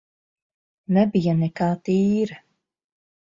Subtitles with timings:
[0.97, 2.39] Nebija nekā tīra.